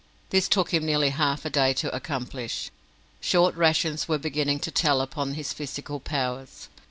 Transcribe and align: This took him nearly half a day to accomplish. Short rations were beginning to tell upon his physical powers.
This 0.31 0.47
took 0.47 0.73
him 0.73 0.83
nearly 0.83 1.11
half 1.11 1.45
a 1.45 1.49
day 1.51 1.73
to 1.75 1.95
accomplish. 1.95 2.71
Short 3.19 3.53
rations 3.53 4.07
were 4.07 4.17
beginning 4.17 4.57
to 4.61 4.71
tell 4.71 4.99
upon 4.99 5.35
his 5.35 5.53
physical 5.53 5.99
powers. 5.99 6.69